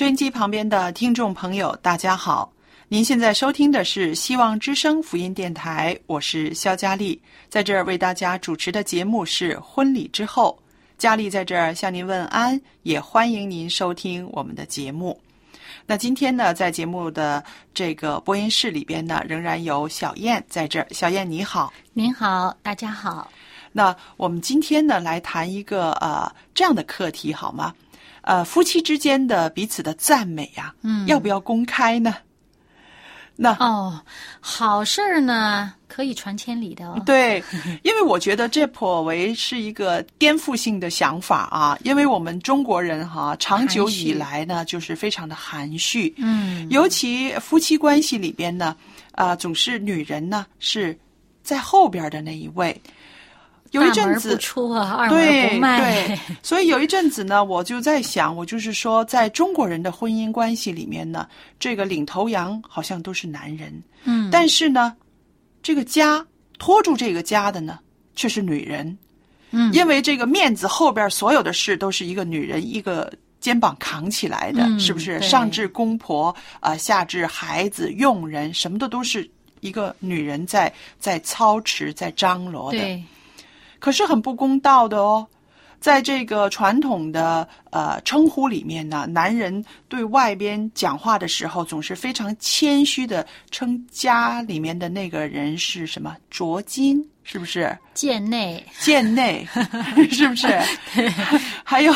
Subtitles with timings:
[0.00, 2.50] 收音机旁边的听众朋友，大家好！
[2.88, 7.20] 您现在收听的是希望之声福音电台，我是肖佳丽，
[7.50, 10.58] 在这儿为大家主持的节目是《婚礼之后》。
[10.96, 15.20] 佳丽在这儿向您问安，也欢迎您收听我们的节目。
[15.84, 20.86] 那今天呢，在节目的这个播音室里边呢，仍然有小燕在这儿。
[20.92, 23.30] 小燕你好，您好，大家好。
[23.70, 27.74] 那我们今天呢，来谈一个呃这样的课题，好吗？
[28.22, 32.14] 呃，夫妻之间的彼此的赞美呀，嗯，要不要公开呢？
[33.42, 33.98] 那哦，
[34.38, 37.00] 好事儿呢，可以传千里的哦。
[37.06, 37.42] 对，
[37.82, 41.78] 因为我觉得这颇为是一个颠覆性的想法啊。
[41.82, 48.76] 因为我们中国人哈，长久以来呢，就是非常的含蓄，嗯，尤其夫妻关系里边呢，
[49.12, 50.98] 啊，总是女人呢是
[51.42, 52.78] 在后边的那一位。
[53.70, 54.68] 有一阵子，出
[55.08, 64.94] 对对， 所以有一阵子呢，我就在想，我就是说，在中国人的婚姻关系里面呢，这个领头羊好像都是男人，嗯，但是呢，
[65.62, 66.26] 这个家
[66.58, 67.78] 拖住这个家的呢，
[68.16, 68.98] 却是女人，
[69.52, 75.20] 嗯，因为这个面子后边所有的事都是一个女人一个肩膀扛起来的，是不是？
[75.22, 79.30] 上至公婆啊，下至孩子、佣人，什么的都是
[79.60, 83.00] 一个女人在在操持、在张罗的。
[83.80, 85.26] 可是很不公道的哦，
[85.80, 97.74] 在这个传统的呃称呼里面呢，男人对外边讲话的时候，总是非常谦虚的称家里面的那个人是什么卓金，是不是？
[97.94, 99.48] 贱内，贱内，
[100.12, 100.46] 是不是？
[101.64, 101.92] 还有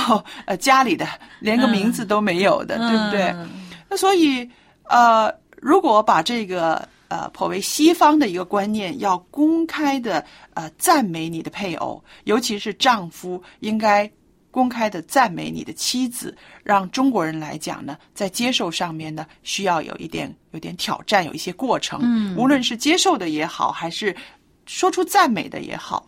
[0.47, 1.07] 呃家里的
[1.39, 3.35] 连个名字都没有的，对不对？
[3.91, 4.51] 那所以
[4.85, 5.31] 呃，
[5.61, 6.89] 如果把这个。
[7.15, 14.11] 呃，颇为西方的一个观念，要公开的呃赞美你的配偶，尤其是丈夫应该
[14.51, 16.37] 公开的赞美你的妻子。
[16.65, 22.01] 让中国人来讲呢，在接受上面呢，需要有一点有点挑战，有一些过程。
[22.03, 24.17] 嗯，无论是接受的也好，还是
[24.67, 26.05] 说出赞美的也好。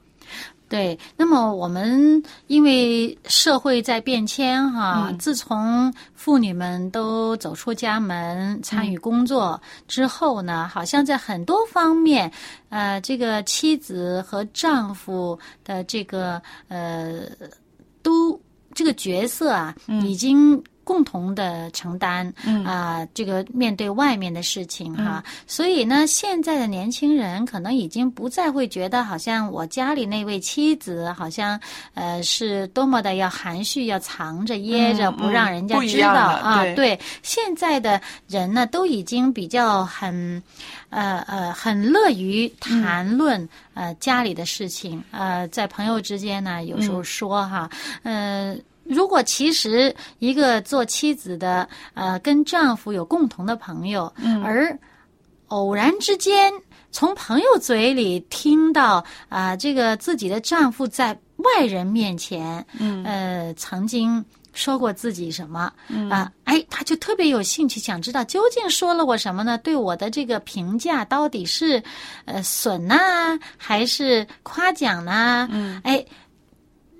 [0.69, 12.31] 对，那么我们因为社会在变迁哈，自从妇女们都走出家门参与工作之后呢，好像在很多方面，
[12.69, 17.22] 呃，这个妻子和丈夫的这个呃，
[18.03, 18.41] 都
[18.75, 20.62] 这个角色啊，已经。
[20.86, 22.32] 共同的承担
[22.64, 31.60] 啊，这个面对外面的事情哈，所以呢，现在的年轻人可能已经不再会觉得，好像我家里那位妻子好像
[31.94, 36.62] 呃是多么的要含蓄，要藏着掖着，不让人家知道啊。
[36.76, 40.40] 对，现在的人呢，都已经比较很
[40.90, 47.69] 呃呃很乐于谈论呃家里的事情，呃，在朋友之间呢，有时候说哈，
[48.05, 48.62] 嗯。
[48.88, 54.12] 如果其实一个做妻子的，呃，跟丈夫有共同的朋友，
[54.44, 54.79] 而
[55.49, 56.53] 偶然之间
[56.91, 62.65] 从朋友嘴里听到啊，这个自己的丈夫在外人面前，
[63.05, 65.73] 呃，曾经说过自己什么，
[66.11, 69.59] 啊，哎，他就特别有兴趣，想知道究竟说了我什么呢？
[69.59, 71.83] 对我的这个评价到底是
[72.25, 75.49] 呃损呐，还是夸奖呢？
[75.85, 76.05] 哎。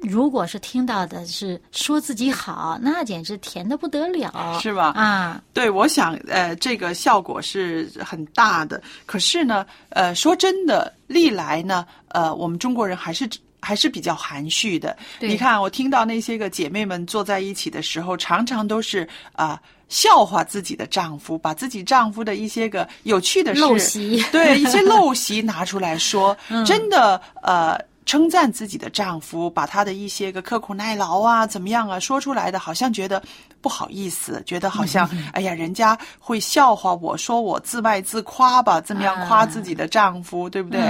[0.09, 4.93] 如果是听到的是说自己好，那简直甜的不得了，是吧？
[4.95, 8.81] 啊，对，我想呃，这个效果是很大的。
[9.05, 13.29] 可是呢，呃，说真的，历来呢，呃，我们中国人还是
[13.61, 14.97] 还是比较含蓄的。
[15.19, 19.61] 你看，我听到那些个姐妹们坐在一起的时候，常常都是啊。
[19.89, 26.37] 笑话自己的丈夫，把自己丈夫的一些个有趣的事，对一些陋习拿出来说，
[26.67, 33.23] 真的呃称赞自己的丈夫，把他的一些个刻苦耐劳啊怎么样啊说出来的，好像觉得
[33.61, 40.81] 不好意思，觉得好像哎呀人家会笑话我说我自卖自夸吧，怎么样夸自己的丈夫，对不对？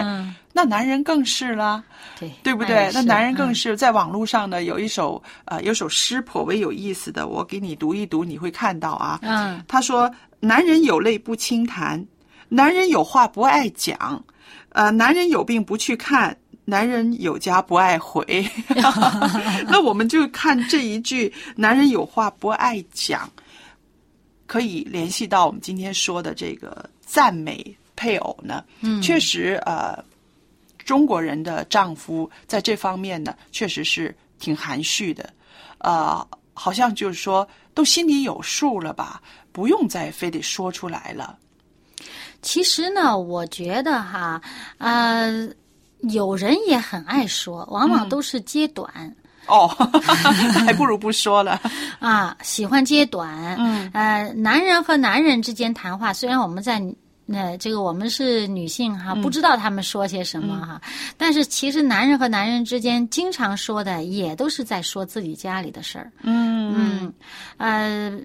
[0.52, 1.84] 那男人更是了，
[2.18, 2.90] 对对不对？
[2.94, 9.18] 那男人更是在网络上呢，有一首呃，有首诗颇为有意思的，我给你读一读，你会看到啊。
[9.22, 10.10] 嗯，他说
[10.40, 12.02] ：“男人有泪不轻弹，
[12.48, 14.24] 男人有话不爱讲，
[14.70, 16.34] 呃，男人有病不去看，
[16.66, 18.46] 男人有家不爱回。
[19.66, 23.26] ”那我们就看这一句“男人有话不爱讲”，
[24.46, 28.62] 可以联系到我们今天说的这个赞美配偶呢。
[28.82, 30.04] 嗯，确实呃。
[30.84, 35.28] 中国人的丈夫在这方面呢，确实是挺含蓄的，
[35.78, 36.24] 呃，
[36.54, 39.20] 好像就是说都心里有数了吧，
[39.50, 41.36] 不用再非得说出来了。
[42.40, 44.40] 其实呢，我觉得哈，
[44.78, 45.48] 呃，
[46.00, 48.90] 有人也很爱说，往往都是揭短。
[49.46, 49.68] 哦，
[50.66, 51.60] 还不如不说了
[52.00, 53.56] 啊，喜欢揭短。
[53.58, 56.82] 嗯，呃，男人和男人之间谈话，虽然我们在。
[57.28, 60.80] 那这个我们是女性哈，不知道他们说些什么哈，
[61.16, 66.12] 但是其实男人和男人之间经常说的也都是在说自己家里的事儿。
[66.22, 67.12] 嗯嗯，
[67.56, 68.20] 呃，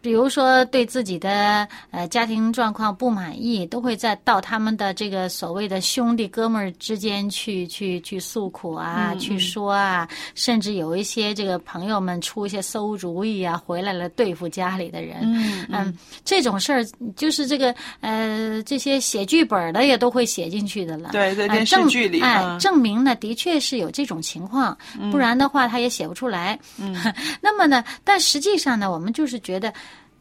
[0.00, 15.18] 比如说对自己的呃家庭状况不满意，都会在到他们的这个所谓的兄弟哥们儿之间去去去诉苦啊，去说啊，甚至有一些这个朋友们出一些馊主意啊，回来了对付家里的人。
[15.22, 18.39] 嗯嗯，这种事儿就是这个呃。
[18.40, 21.10] 呃，这些写剧本的也都会写进去的了。
[21.12, 24.76] 对，对电视剧里，哎，证明呢，的确是有这种情况，
[25.10, 26.58] 不然的话他也写不出来。
[26.78, 26.96] 嗯，
[27.42, 29.72] 那么呢，但实际上呢，我们就是觉得，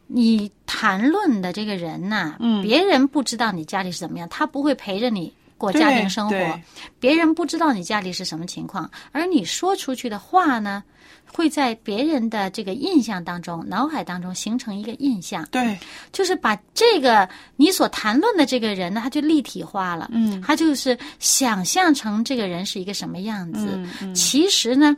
[0.08, 6.60] 你谈论的这个人呐，嗯，别人不知道你家里是怎么样，他不会陪着你过家庭生活，
[7.00, 10.84] 别人不知道你家里是什么情况，而你说出去的话呢？
[11.32, 15.78] 会在别人的这个印象当中、脑海当中形成一个印象，对，
[16.12, 23.68] 就是把这个你所谈论的这个人呢，他就立体化了，嗯，他就是想象成这个人是一个什么样子。
[23.76, 24.98] 嗯嗯，其实呢，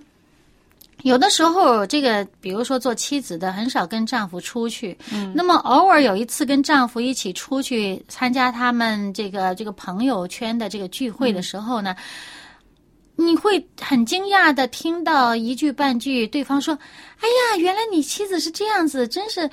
[1.03, 11.95] 有的时候这个，比如说做妻子的，很少跟丈夫出去，嗯，那么偶尔有一次跟丈夫一起出去参加他们这个这个朋友圈的这个聚会的时候呢。
[13.18, 16.74] 你会很惊讶的听到一句半句，对方说
[17.21, 19.48] ：“哎呀，原来你妻子是这样子，真是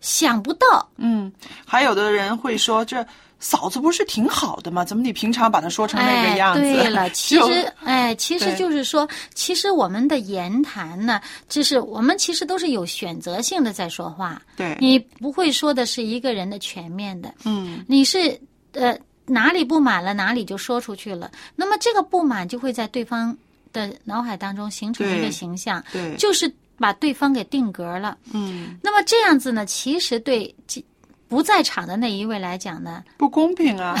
[0.00, 1.32] 想不到。”嗯，
[1.66, 3.04] 还有的人会说：“这
[3.40, 4.84] 嫂子不是挺好的吗？
[4.84, 14.40] 怎么你平常把她说成那个样子？”对了， 其实，哎，其实就是说，其实我们的言谈呢，就是我们其实都是有选择性的在说话。
[14.56, 17.32] 对，你不会说的是一个人的全面的。
[17.44, 18.40] 嗯，你是
[18.72, 18.96] 呃。
[19.30, 21.30] 哪里不满了，哪里就说出去了。
[21.54, 23.36] 那么这个不满就会在对方
[23.74, 28.16] 的脑海当中形成一个形象，对，就是把对方给定格了。
[28.32, 30.54] 嗯，那么这样子呢，其实对
[31.28, 33.94] 不在场的那一位来讲呢，不公平啊，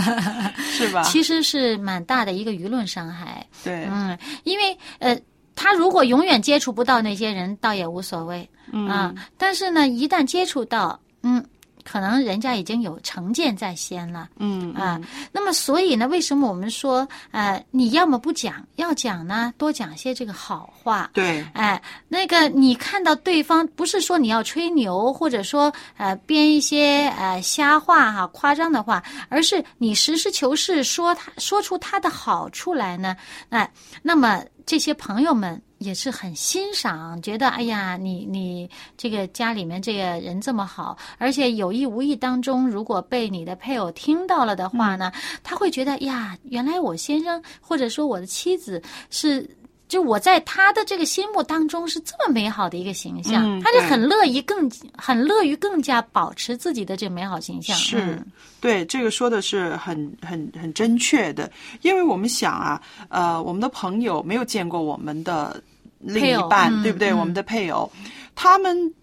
[0.58, 1.02] 是吧？
[1.02, 3.46] 其实是蛮大的一个舆论伤害。
[3.64, 5.18] 对，嗯，因为呃，
[5.56, 8.48] 他如果永远接触不到那些人，倒也无所谓
[8.88, 9.14] 啊。
[9.36, 11.44] 但是呢，一旦接触到，嗯。
[11.90, 15.00] 可能人家已经有成见在先了，嗯啊，
[15.32, 33.16] 那么所以呢，为什么我们说，呃，你要么不讲，要讲呢，多讲些这个好话，对，哎，那个你看到对方，不是说你要吹牛，或者说呃编一些呃瞎话哈，夸张的话，而是你实事求是说他说出他的好处来呢，
[33.48, 35.62] 哎，那么这些朋友们。
[35.78, 49.48] 也是很欣赏，觉得哎呀，你你这个家里面这个人这么好，而且有意无意当中，如果被你的配偶听到了的话呢，他会觉得呀，原来我先生或者说我的妻子是。
[49.88, 57.76] 就我在他的这个心目当中是这么美好的一个形象，他就很乐意更很乐于更加保持自己的这美好形象。
[57.76, 58.22] 是，
[58.60, 61.50] 对这个说的是很很很正确的，
[61.82, 65.62] 因为我们想啊，呃，我们的朋友没有见过我们的
[65.98, 67.12] 另一半，对不对？
[67.12, 67.90] 我们的配偶，
[68.34, 68.94] 他们。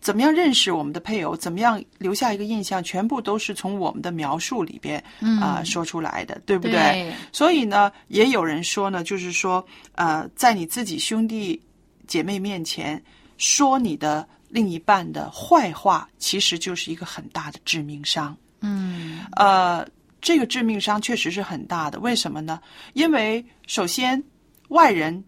[0.00, 5.02] 怎么样认识我们的配偶，怎么样留下一个印象，全部都是从我们的描述里边
[5.40, 6.72] 啊、说出来的，对不对？
[6.72, 9.64] 对所以呢，也有人说呢，就是说，
[9.94, 11.60] 呃，在你自己兄弟
[12.06, 13.02] 姐妹面前
[13.36, 18.36] 说你的另一半的坏话，其实就是一个很大的致命伤。
[18.60, 19.86] 嗯呃，
[20.20, 22.00] 这个致命伤确实是很大的。
[22.00, 22.60] 为什么呢？
[22.94, 24.22] 因为首先，
[24.68, 25.22] 外人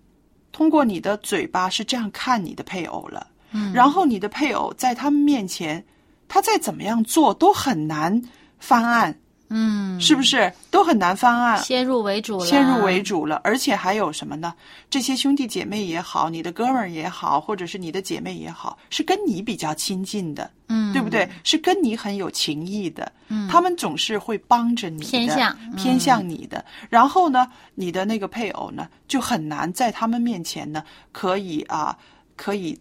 [0.53, 5.85] 通过你的嘴巴是这样看你的配偶了，嗯，然后你的配偶在他们面前，
[6.28, 8.23] 他再怎么样做都很难
[8.59, 10.52] 翻案，嗯，是不是？
[10.71, 11.61] 都很难翻案。
[11.62, 14.54] 先入为主了，先入为主了，而且还有什么呢？
[14.88, 21.28] 这些兄弟姐妹也好，你的哥们儿也好，或者是你的姐妹也好，是跟你比较亲近的，嗯，对不对？
[21.42, 26.64] 是跟你很有情谊的，嗯，他们总是会帮着你的，偏向嗯偏向你的。
[26.88, 31.97] 然后呢，你的那个配偶呢，就很难在他们面前呢，可以啊，
[32.37, 32.78] 可以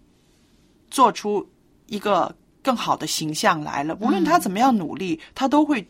[0.89, 1.47] 做出
[1.87, 3.97] 一个更好的形象来了。
[3.99, 5.85] 无论他怎么样努力，他都会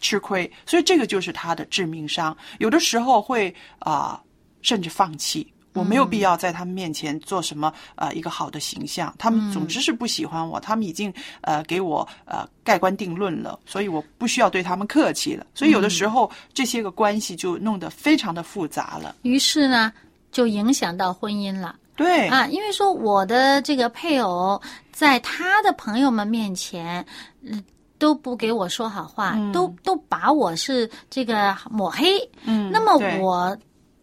[0.00, 0.50] 吃亏。
[0.66, 2.36] 所以这个就是他的致命伤。
[2.58, 4.20] 有的时候会啊、
[4.62, 5.50] 甚至放弃。
[5.74, 15.44] 我没有必要在他们面前做什么呃一个好的形象，他们总之是不喜欢我，他们已经呃给我呃盖棺定论了，所以我不需要对他们客气了。
[15.52, 19.16] 所以有的时候这些个关系就弄得非常的复杂了。
[19.22, 19.92] 于是呢，
[20.30, 21.74] 就影响到婚姻了。
[21.96, 24.60] 对，啊，因为说我的这个配偶
[24.92, 27.04] 在他的朋友们面前，
[27.42, 27.62] 嗯，
[27.98, 32.18] 都不给我说好话，都都把我是这个抹黑。
[32.44, 33.56] 嗯，那么我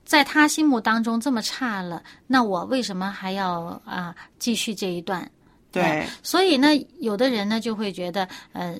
[0.05, 5.29] 在他心目当中这么差了，那我为什么还要啊继续这一段？
[5.71, 6.69] 对所以呢，
[6.99, 8.77] 有的人呢就会觉得，呃，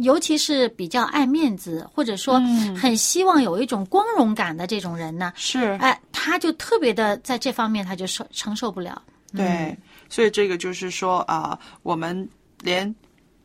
[0.00, 2.74] 尤其是比较爱面子，或者说嗯。
[2.76, 9.00] 很希望有一种光荣感的这种人呢，是，哎，他就特别的在这方面他就受承受不了。
[9.34, 9.76] 对，
[10.08, 12.26] 所以这个就是说啊、我们
[12.62, 12.92] 连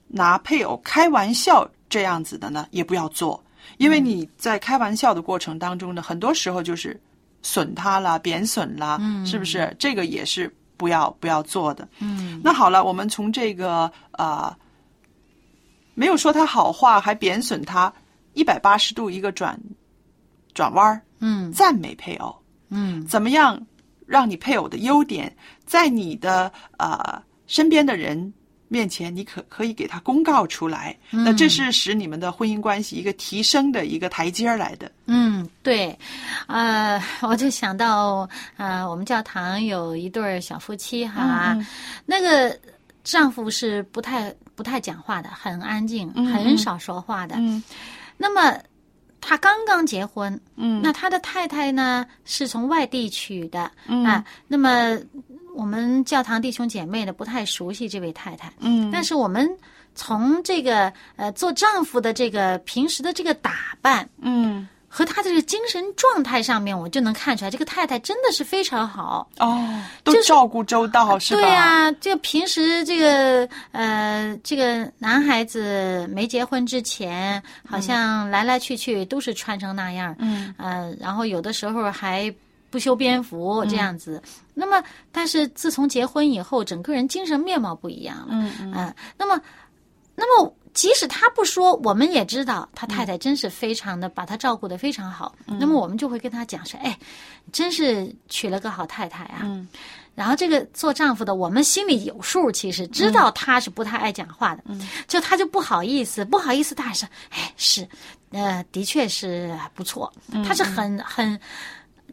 [0.08, 3.44] 拿配偶开玩笑这样子的呢，也不要做，
[3.78, 6.98] 因为你在开玩笑的过程当中呢，很多时候就是
[7.42, 9.76] 损他了、贬损啦，是不是？
[9.78, 11.86] 这个也是不要不要做的。
[12.00, 14.56] 嗯，那好了，我们从这个呃，
[15.94, 17.92] 没有说他好话，还贬损他，
[18.34, 19.60] 一百八十度一个转
[20.54, 22.41] 转弯儿，嗯赞美配偶。
[22.72, 23.62] 嗯怎么样
[24.08, 25.32] 让你配偶的优点
[25.66, 28.34] 在你的呃身边的人
[28.68, 30.98] 面前，你可可以给他公告出来？
[31.10, 34.90] 那这是使你们的婚姻关系一个提升的一个台阶儿来的。
[35.08, 35.98] 嗯，对，
[36.48, 41.68] 呃，我就想到，呃，我们教堂有一对儿小夫妻哈，嗯
[42.06, 42.58] 那个
[43.04, 47.36] 丈夫是不太不太讲话的，很安静，嗯很少说话的。
[47.40, 47.62] 嗯
[48.16, 48.58] 那么
[49.32, 50.82] 他刚刚结婚，嗯。
[50.84, 54.04] 那他的太太呢是从外地娶的、嗯。
[54.04, 54.22] 啊。
[54.46, 55.00] 那么
[55.56, 58.92] 我们教堂弟兄姐妹呢不太熟悉这位太太，嗯。
[58.92, 59.50] 但是我们
[59.96, 69.26] 从这个呃做丈夫的这个平时的这个打扮嗯和他这个精神状态上面，我就能看出来，这个太太真的是非常好。
[69.40, 71.42] 哦，都就照顾周到是吧？
[71.42, 82.34] 对呀、这个平时这个呃，这个男孩子没结婚之前，好像来来去去都是穿成那样，嗯呃，然后有的时候还
[82.70, 84.22] 不修边幅这样子。
[84.54, 88.28] 那么，但是自从结婚以后，整个人精神面貌不一样了。
[88.32, 89.42] 嗯嗯啊，那么，
[90.16, 95.34] 那么即使他不说，我们也知道他太太真是非常的把他照顾的非常好。
[95.46, 96.98] 那么我们就会跟他讲说，哎，
[97.52, 99.42] 真是娶了个好太太啊。
[99.44, 99.68] 嗯
[100.14, 104.64] 然后这个做丈夫的，我们心里有数，其实知道他是不太爱讲话的，
[105.08, 107.88] 就他就不好意思，不好意思大声，哎，是，
[108.32, 110.12] 呃，的确是不错，
[110.46, 111.40] 他是很很。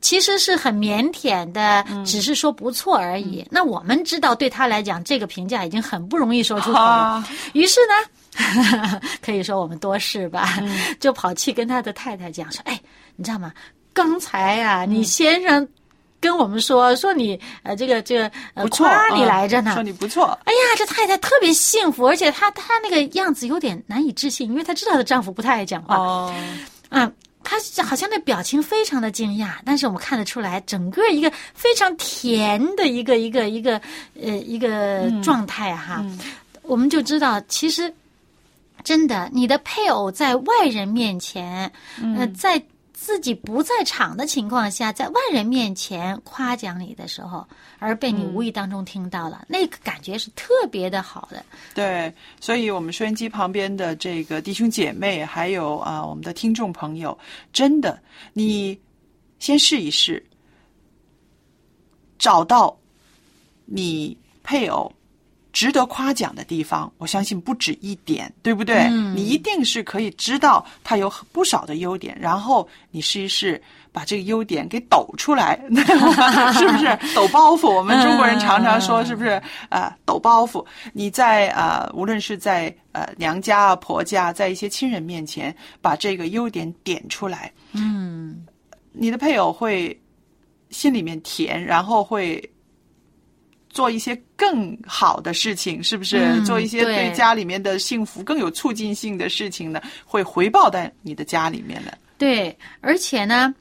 [0.00, 3.44] 其实是很腼腆的，只是说不错而已。
[3.50, 6.78] 那我们知道，对他来讲，这个评价已经很不容易说出口了。
[6.78, 7.94] 啊于是呢，
[9.24, 10.58] 可以说我们多事吧，
[11.00, 12.80] 就跑去跟他的太太讲说：“哎，
[13.16, 13.52] 你知道吗？
[13.92, 15.66] 刚才呀、你先生
[16.20, 19.74] 跟我们说说你呃这个这个呃不错，夸你啊来着呢。
[19.74, 20.26] 说你不错。
[20.44, 25.96] 哎呀，这太太特别幸福，而且她她那个样子有点难以置信，因为她知道她的丈夫不太爱讲话。
[25.96, 26.34] 哦，
[26.90, 27.10] 啊，
[27.42, 33.80] 她好像那表情非常的惊讶，但是我们看得出来，整个一个非常甜的一个一个一个
[34.20, 36.04] 呃一个状态哈，
[36.62, 37.92] 我们就知道其实
[38.88, 41.70] 真的，你的配偶在外人面前，
[42.16, 42.58] 呃，在
[42.94, 47.46] 自己不在场的情况下，在外人面前夸奖你的时候，
[47.78, 51.44] 而被你无意当中听到了，那个感觉是特别的好的。
[51.74, 57.18] 对，所以我们收音机旁边的这个弟兄姐妹，还有啊我们的听众朋友，
[57.52, 58.02] 真的，
[58.32, 58.80] 你
[59.38, 60.24] 先试一试，
[62.18, 62.74] 找到
[63.66, 64.90] 你配偶
[65.52, 68.88] 值得夸奖的地方，我相信不止一点，对不对？
[69.14, 75.58] 你一定是可以知道他有不少的优点，然后你试一试把这个优点给抖出来，
[76.52, 76.98] 是不是？
[77.16, 79.40] 抖包袱，我们中国人常常说，是不是？
[79.70, 88.46] 呃，抖包袱，你在呃，无论是在呃娘家啊、婆家，在一些亲人面前，把这个优点点出来，嗯，
[88.92, 89.98] 你的配偶会
[90.70, 92.38] 心里面甜，然后会。
[93.70, 96.42] 做一些更好的事情，是不是？
[96.44, 99.80] 做一些对家里面的幸福更有促进性的事情呢？
[100.04, 101.96] 会回报在你的家里面的。
[102.16, 103.54] 对，而且呢，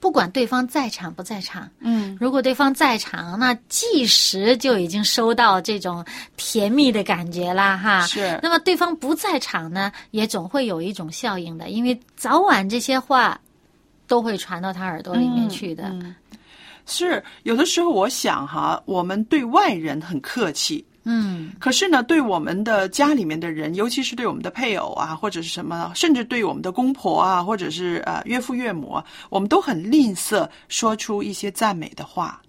[0.00, 6.04] 不管对方在场不在场，嗯，如果对方在场，那即时就已经收到这种
[6.36, 8.06] 甜蜜的感觉了，哈。
[8.06, 8.38] 是。
[8.42, 13.40] 那么对方不在场呢，也总会有一种效应的，因为早晚这些话
[14.08, 15.94] 都会传到他耳朵里面去的。
[16.86, 32.40] 是有的时候，我想哈，我们对外人很客气，嗯，可是呢，对我们的家里面的人，尤其是对我们的配偶啊，或者是什么，甚至对我们的公婆啊，或者是呃岳父岳母，我们都很吝啬说出一些赞美的话。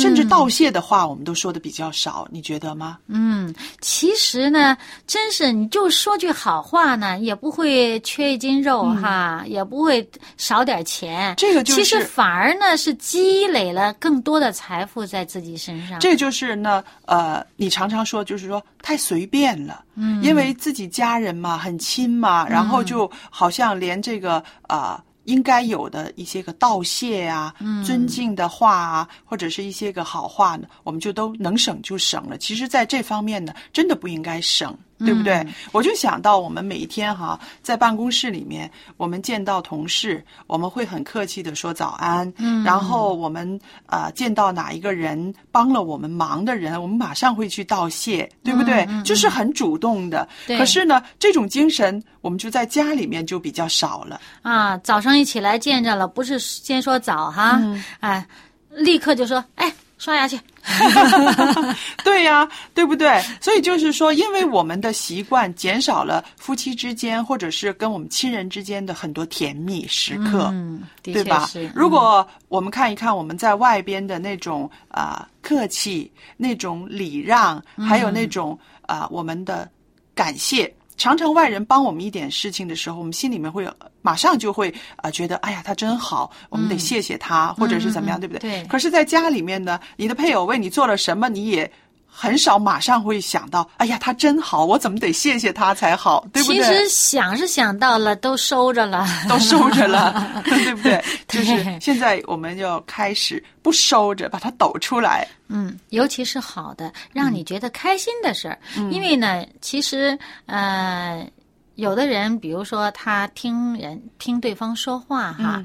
[0.00, 2.98] 甚至道谢的话，我们都说的比较少，你觉得吗？
[3.08, 11.34] 嗯，其实呢，真是你就说句好话呢，也不会缺一斤肉哈，也不会少点钱。
[11.36, 16.00] 这个就是其实反而呢是积累了更多的财富在自己身上。
[16.00, 25.02] 这就是呢，呃，你常常说就是说太随便了，嗯，因为自己家人嘛，很亲嘛，然后就好像连这个啊。
[25.26, 27.54] 应该有的一些个道谢啊，
[27.84, 32.38] 尊敬的话啊，或者是一些个好话呢，我们就都能省就省了。
[32.38, 34.76] 其实，在这方面呢，真的不应该省。
[34.98, 35.46] 对不对？
[35.72, 42.32] 我就想到我们每一天哈，在办公室里面，我们见到同事，我们会很客气的说早安。
[42.38, 48.86] 嗯，然后我们啊见到哪一个人帮了我们忙的人，我们马上会去道谢，对不对？
[49.04, 50.26] 就是很主动的。
[50.46, 54.20] 可是呢，这种精神我们就在家里面就比较少了。
[54.42, 57.60] 啊，早上一起来见着了，不是先说早哈，
[58.00, 58.26] 哎，
[58.70, 59.72] 立刻就说哎。
[59.98, 60.38] 刷牙去，
[62.04, 63.20] 对呀，对不对？
[63.40, 71.46] 所以就是说，因为我们的习惯减少了夫妻之间，或者是跟我们亲人之间的很多甜蜜时刻，嗯对吧？
[71.74, 79.68] 如果我们看一看我们在外边的那种啊客气、那种礼让，还有那种啊我们的
[80.14, 80.72] 感谢。
[80.96, 83.68] 常常外人帮我们一点事情的时候，我们心里面会
[84.02, 88.40] 马上就会啊觉得，哎呀，他真好，我们得谢谢他，或者是怎么样，对不对？
[88.40, 88.64] 对。
[88.66, 91.70] 可是，在家里面呢，你的配偶为你做了什么，你也
[92.18, 96.56] 很少马上会想到，哎呀，他真好，我怎么得谢谢他才好，对不对？
[96.56, 101.04] 其实想是想到了，都收着了， 都收着了， 对不对？
[101.28, 105.28] 就是现在我们要开始不收着，把它抖出来。
[105.48, 108.58] 嗯，尤其是好的，让你觉得开心的事儿。
[108.90, 111.28] 因为呢，其实呃，
[111.74, 115.62] 有的人，比如说他听人听对方说话哈，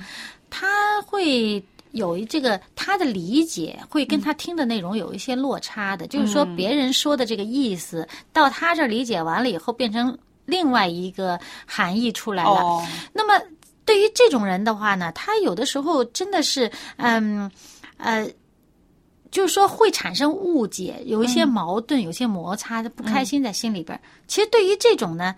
[0.49, 0.67] 他
[1.03, 12.81] 会有一这个他的理解会跟他听的内容有一些落差的，就是说别人说的这个意思到他这儿理解完了以后，变成另外一个含义出来了。
[13.13, 13.43] 那么
[13.85, 17.49] 对于这种人的话呢，他有的时候真的是嗯
[17.97, 18.29] 呃。
[19.31, 23.97] 就是说会产生误解，有一些矛盾，有些摩擦的不开心在心里边。
[24.27, 25.33] 其实对于这种呢，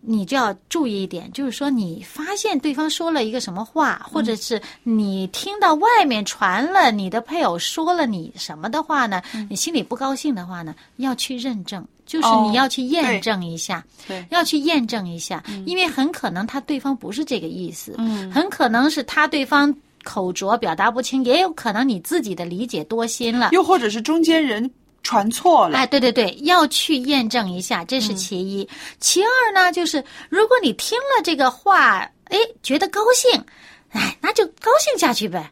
[0.00, 19.74] 你就要注意一点，就是说你发现对方说了一个什么话，或者是你听到外面传了你的配偶说了你什么的话呢，你心里不高兴的话呢，要去认证，就是你要去验证一下，对，要去验证一下，因为很可能他对方不是这个意思，嗯，很可能是他对方。
[20.04, 24.70] 口拙表达不清，也有可能你自己的理解多心了，又或者是中间人
[25.02, 25.78] 传错了。
[25.78, 28.68] 哎，对对对，要去验证一下，这是其一。
[29.00, 33.42] 其二呢，就是如果你听了这个话，哎，觉得高兴，
[33.90, 35.50] 哎，那就高兴下去呗。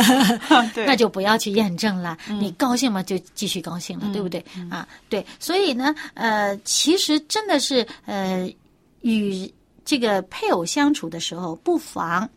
[0.86, 2.18] 那就不要去验证了。
[2.28, 4.44] 你高兴嘛，就继续高兴了，对不对？
[4.70, 5.24] 啊，对。
[5.40, 8.52] 所以呢，呃，其实真的是，呃，
[9.00, 9.50] 与
[9.84, 12.28] 这个配偶相处的时候，不妨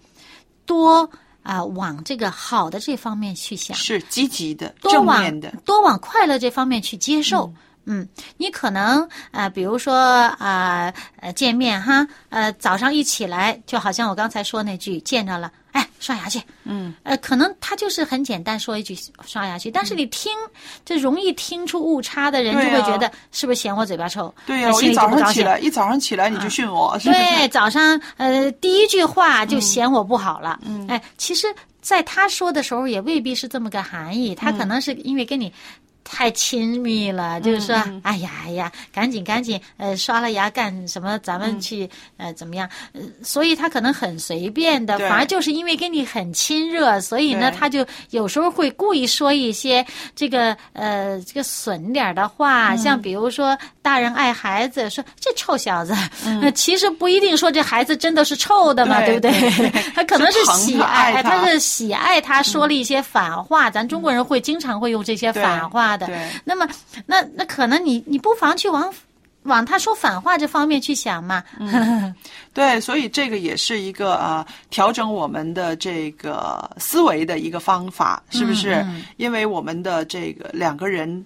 [0.65, 1.09] 多。
[1.49, 7.51] 啊，往这个好的这方面去想，是积极的、正面的，多往快乐这方面去接受。
[7.85, 8.07] 嗯，
[8.37, 15.58] 你可能啊，比如说啊，呃，见面哈，呃，早上一起来，就好像我刚才说那句，见着了，哎，
[15.99, 16.41] 刷牙去。
[16.63, 20.31] 嗯，呃，可能他就是很简单说一句刷牙去，但是你听，
[20.85, 24.33] 这容易听出误差的人就会觉得是不是嫌我嘴巴臭？
[24.45, 30.59] 对呀，我一早上起来，一早上起来你就训我，对，早上呃第一句话就嫌我不好了。
[30.63, 31.47] 嗯，哎，其实
[31.81, 35.53] 在他说的时候也未必是这么个含义，他可能是因为跟你。
[36.11, 41.19] 太亲密了，就是说，哎呀哎呀，赶紧赶紧，呃，刷了牙干什么？
[41.19, 42.67] 咱们去呃怎么样？
[42.93, 55.93] 呃，所以他可能很随便的，反而就是因为跟你很亲热，所以呢，他就有时候会故意说一些这个呃这个损点的话，像比如说大人爱孩子，说这臭小子，
[56.41, 59.31] 那 其实不一定说这孩子真的是臭的嘛，对不对？
[59.93, 61.39] 他可能是喜爱，他。
[61.49, 66.07] 是喜爱他说了一些反话，咱中国人会经常会用这些反话的。
[66.43, 66.67] 那么，
[67.05, 68.91] 那那可能你你不妨去往
[69.43, 71.43] 往他说反话这方面去想嘛。
[72.53, 78.83] 对，所以这个也是一个啊，调整我们的这个思维的一个方法，是不是？
[79.17, 81.23] 因为我们的这个两个人。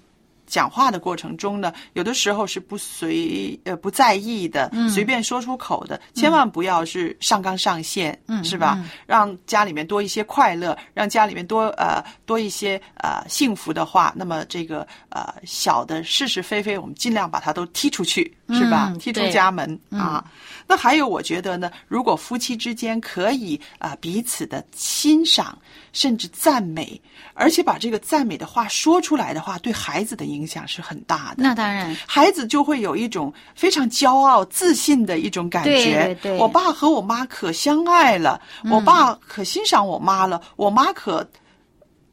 [0.53, 8.79] 讲话的过程中呢，有的时候是不随呃不在意的，随便说出口的，千万不要是上纲上线，是吧？
[9.07, 18.93] 让家里面多一些快乐，让家里面多呃多一些呃幸福的话，那么这个呃小的是是非非，我们尽量把它都踢出去，是吧？
[18.99, 20.23] 踢出家门啊。
[20.67, 25.57] 那还有，我觉得呢，如果夫妻之间可以啊彼此的欣赏，
[25.91, 27.01] 甚至赞美，
[27.33, 31.35] 而且把这个赞美的话说出来的话，对孩子的影响是很大的。
[31.37, 36.17] 那当然，孩子就会有一种非常骄傲、自信的一种感觉。
[36.39, 41.29] 我爸和我妈可相爱了，我爸可欣赏我妈了，我妈可。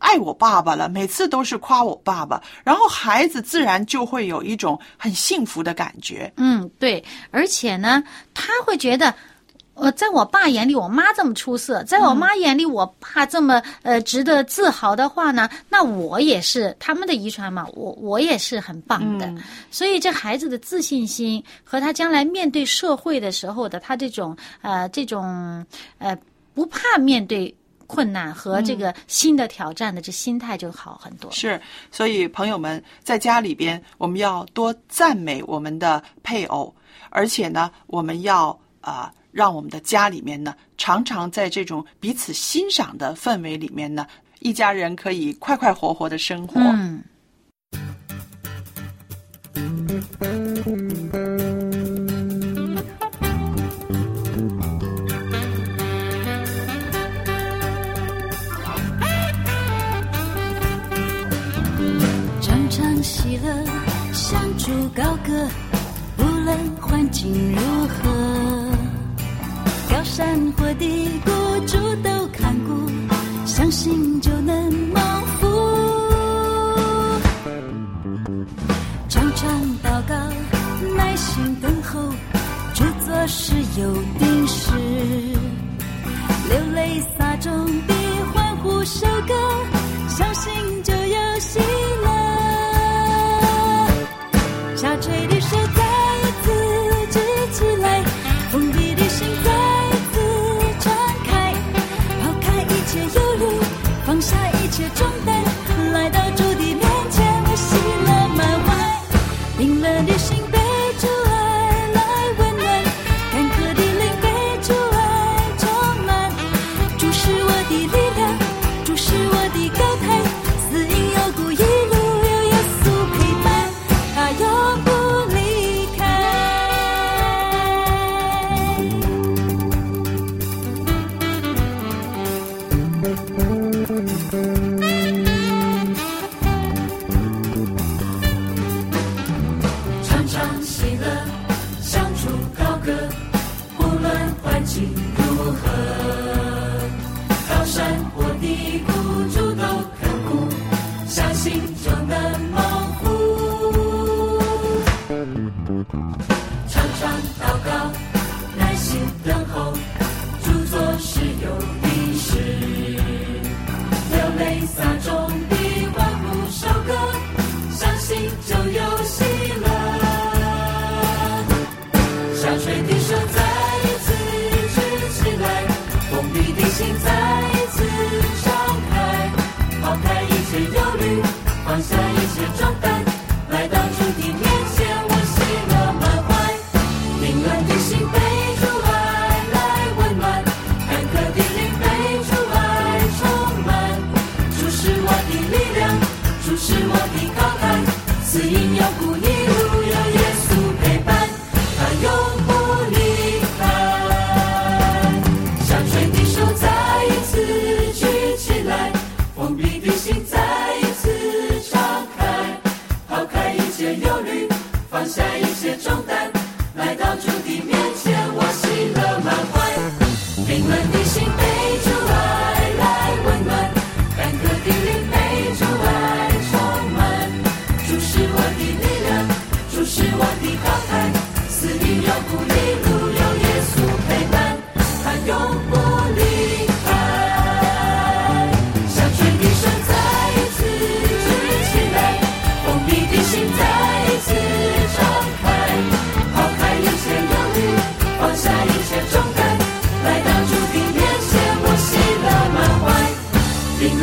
[0.00, 6.32] 爱我爸爸了，每次都是夸我爸爸，然后孩子自然就会有一种很幸福的感觉。
[6.38, 9.14] 嗯，对，而且呢，他会觉得，
[9.80, 19.32] 呃，在我爸眼里，我妈这么出色，在我妈眼里，我爸这么呃值得自豪的话呢，那我也是他们的遗传嘛，我我也是很棒的。
[19.70, 25.64] 所以，这孩子的自信心和他将来面对社会的时候的他这种呃这种
[25.98, 26.16] 呃
[26.54, 27.54] 不怕面对。
[27.92, 31.28] 困难和这个新的挑战的这心态就好很多。
[31.32, 36.72] 是，所以朋友们在家里边，我们要多赞美我们的配偶，
[37.08, 44.06] 而且呢，我们要啊，让我们的家里面呢，常常在这种彼此欣赏的氛围里面呢，
[44.40, 46.60] 一家人可以快快活活的生活。
[46.60, 47.02] 嗯。
[63.02, 63.64] 喜乐，
[64.12, 65.48] 相助高歌，
[66.18, 68.59] 无论环境如何，
[69.90, 71.30] 高山或低谷，
[71.66, 72.74] 主都看过，
[73.44, 74.79] 相信就能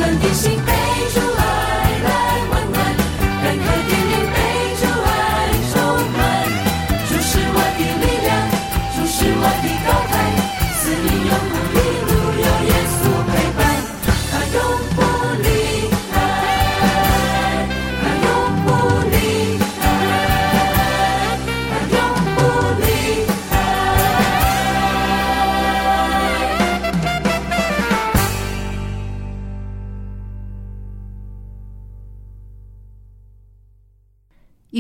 [0.07, 0.56] 冰冷的心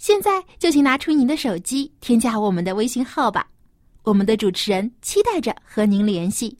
[0.00, 3.46] 现在就请拿出您的手机，添加我们的微信号吧。
[4.02, 6.56] 我们的主持人期待着和您联系。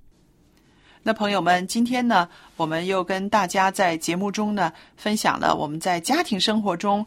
[1.03, 7.05] 那朋友们，今天呢，我们又跟大家在节目中呢分享了我们在家庭生活中，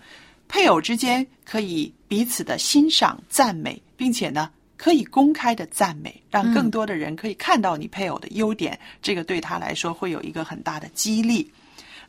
[0.48, 11.48] 配偶之间可以彼此的欣赏、赞美，并且呢可以公开的赞美，让更多的人可以看到你配偶的优点，这个对他来说会有一个很大的激励。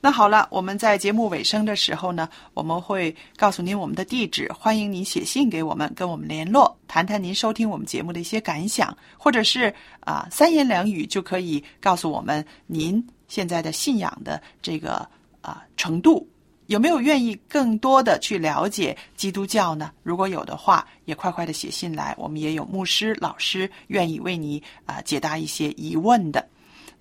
[0.04, 15.08] 那好了，我们在节目尾声的时候呢，我们会告诉您我们的地址，欢迎您写信给我们，跟我们联络，谈谈您收听我们节目的一些感想，或者是啊、三言两语就可以告诉我们您现在的信仰的这个
[15.40, 16.28] 啊、程度。
[16.66, 19.90] 有没有愿意更多的去了解基督教呢？
[20.02, 26.46] 如果有的话，也快快的写信来，我们也有牧师、老师愿意为你啊、解答一些疑问的。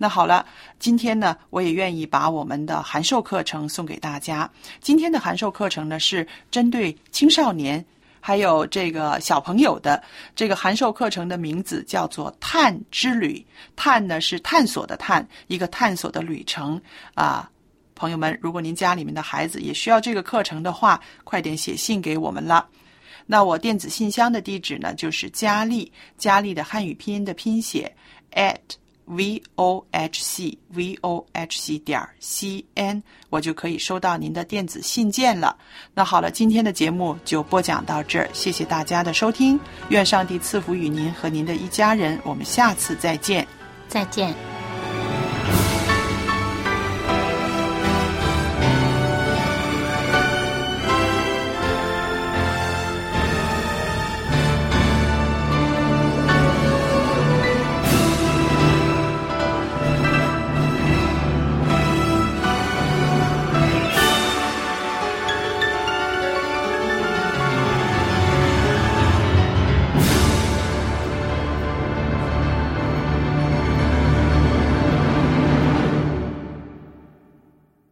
[0.04, 0.46] 那好了，
[0.80, 4.52] 今天呢，我也愿意把我们的函授课程送给大家。
[4.82, 7.86] 今天的函授课程呢，是针对青少年
[8.20, 10.04] 还有这个小朋友的。
[10.36, 16.82] 这个函授课程的名字叫做“探之旅”，探呢是探索的探，一个探索的旅程
[17.14, 17.50] 啊。
[17.96, 22.68] 朋友们，如果您家里面的孩子也需要这个课程的话，快点写信给我们了。
[23.26, 27.96] 那我电子信箱的地址呢，就是佳丽，佳丽的汉语拼音的拼写
[28.34, 28.60] at
[29.06, 35.58] v o h c v o h c 点 c n，我就可以收到您的电子信件了。
[35.94, 43.48] 那好了，今天的节目就播讲到这儿，谢谢大家的收听，愿上帝赐福与您和您的一家人，我们下次再见。
[43.88, 44.53] 再见。